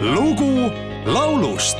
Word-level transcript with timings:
lugu 0.00 0.70
laulust 1.06 1.78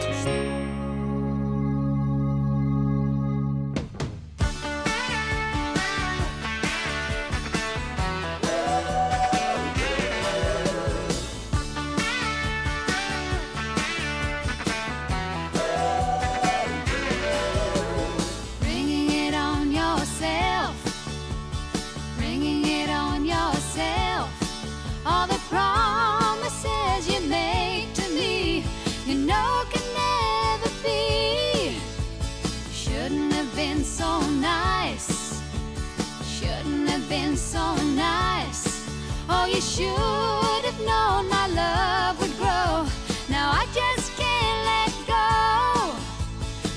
have 36.98 37.08
been 37.08 37.36
so 37.36 37.76
nice. 37.94 38.84
Oh, 39.28 39.46
you 39.46 39.60
should 39.60 40.64
have 40.68 40.80
known 40.80 41.28
my 41.28 41.46
love 41.48 42.18
would 42.20 42.36
grow. 42.36 42.86
Now 43.28 43.50
I 43.52 43.66
just 43.72 44.16
can't 44.16 44.60
let 44.72 44.92
go. 45.06 45.94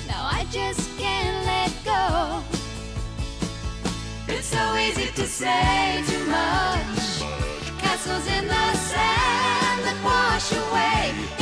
Now 0.06 0.22
I 0.38 0.46
just 0.50 0.96
can't 0.96 1.44
let 1.52 1.72
go. 1.84 2.42
It's 4.28 4.46
so 4.46 4.76
easy 4.76 5.10
to 5.12 5.26
say 5.26 6.04
too 6.06 6.24
much. 6.26 7.22
Castles 7.82 8.26
in 8.26 8.46
the 8.46 8.74
sand 8.74 9.78
that 9.86 9.98
wash 10.04 10.52
away. 10.52 11.41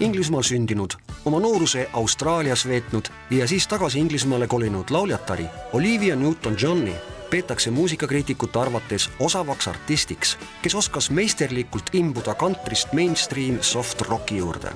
Inglismaal 0.00 0.42
sündinud, 0.42 0.90
oma 1.24 1.40
nooruse 1.40 1.88
Austraalias 1.92 2.68
veetnud 2.68 3.08
ja 3.30 3.48
siis 3.48 3.66
tagasi 3.66 3.98
Inglismaale 3.98 4.46
kolinud 4.46 4.90
lauljatari 4.90 5.46
Olivia 5.72 6.14
Newton-Johni 6.16 6.94
peetakse 7.30 7.70
muusikakriitikute 7.70 8.58
arvates 8.58 9.10
osavaks 9.20 9.68
artistiks, 9.68 10.38
kes 10.62 10.74
oskas 10.74 11.10
meisterlikult 11.10 11.90
imbuda 11.92 12.34
kantrist 12.34 12.92
mainstream 12.92 13.58
soft 13.60 14.00
rocki 14.00 14.36
juurde. 14.36 14.70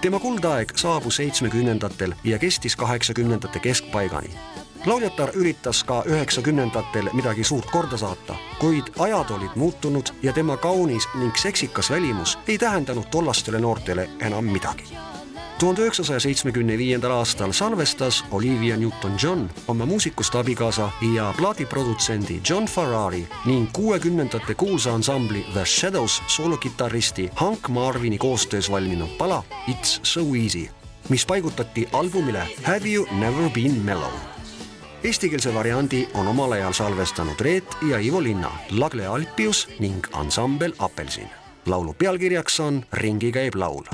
tema 0.00 0.18
kuldaeg 0.18 0.72
saabus 0.76 1.16
seitsmekümnendatel 1.16 2.14
ja 2.24 2.38
kestis 2.38 2.76
kaheksakümnendate 2.76 3.58
keskpaigani. 3.58 4.30
Lauljatar 4.86 5.30
üritas 5.34 5.84
ka 5.84 6.02
üheksakümnendatel 6.06 7.10
midagi 7.12 7.44
suurt 7.44 7.70
korda 7.70 7.96
saata, 7.96 8.34
kuid 8.60 8.92
ajad 8.98 9.30
olid 9.30 9.54
muutunud 9.56 10.12
ja 10.22 10.32
tema 10.32 10.56
kaunis 10.56 11.08
ning 11.14 11.36
seksikas 11.36 11.90
välimus 11.90 12.38
ei 12.48 12.58
tähendanud 12.58 13.10
tollastele 13.10 13.60
noortele 13.60 14.10
enam 14.20 14.44
midagi. 14.44 14.84
tuhande 15.58 15.82
üheksasaja 15.82 16.20
seitsmekümne 16.20 16.78
viiendal 16.78 17.10
aastal 17.10 17.52
salvestas 17.52 18.24
Olivia 18.30 18.76
Newton-John 18.76 19.50
oma 19.68 19.86
muusikust 19.86 20.34
abikaasa 20.34 20.90
ja 21.14 21.34
plaadiprodutsendi 21.36 22.40
John 22.50 22.66
Ferrari 22.66 23.28
ning 23.44 23.68
kuuekümnendate 23.72 24.54
kuulsa 24.54 24.94
ansambli 24.94 25.46
The 25.52 25.64
Shadows 25.64 26.22
soolokitarristi 26.26 27.30
Hank 27.34 27.68
Marvini 27.68 28.18
koostöös 28.18 28.70
valminud 28.70 29.08
pala 29.18 29.42
It's 29.68 30.00
so 30.02 30.20
easy, 30.20 30.68
mis 31.08 31.26
paigutati 31.26 31.88
albumile 31.92 32.48
Have 32.62 32.88
you 32.88 33.06
never 33.12 33.50
been 33.50 33.84
mellow 33.84 34.39
Eestikeelse 35.04 35.54
variandi 35.54 36.08
on 36.14 36.28
omal 36.28 36.52
ajal 36.52 36.72
salvestanud 36.72 37.40
Reet 37.40 37.64
ja 37.88 37.98
Ivo 37.98 38.22
Linna, 38.22 38.52
Lagle 38.70 39.06
Alpius 39.06 39.68
ning 39.78 40.06
ansambel 40.12 40.72
Apelsin. 40.78 41.28
laulu 41.66 41.94
pealkirjaks 41.94 42.60
on 42.60 42.84
Ringi 42.92 43.32
käib 43.32 43.54
laul 43.54 43.84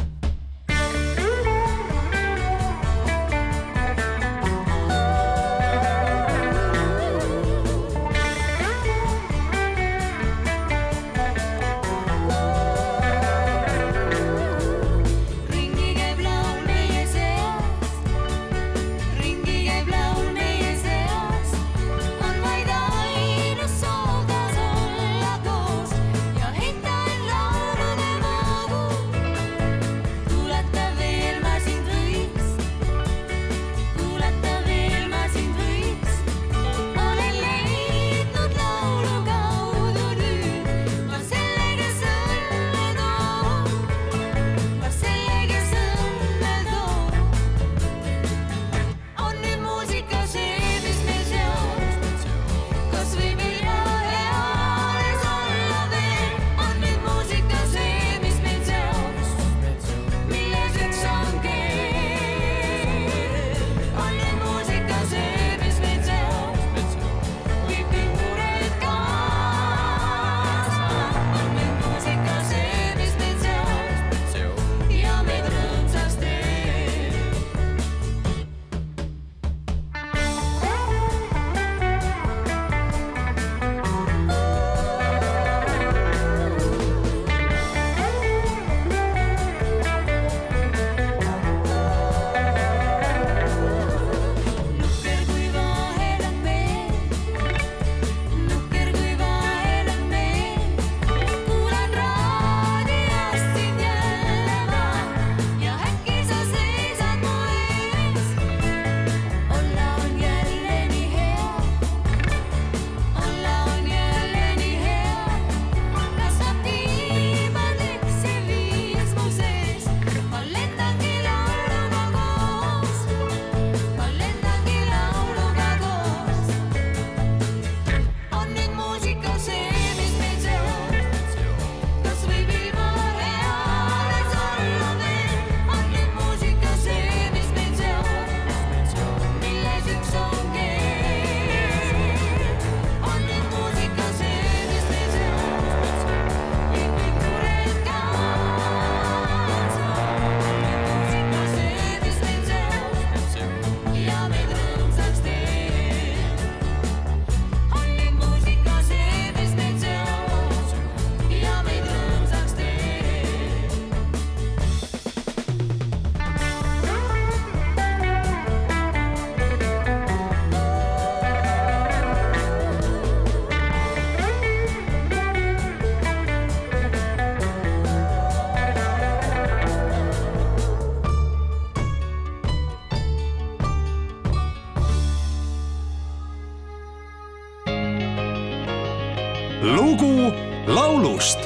lugu 189.74 190.32
laulust 190.66 191.38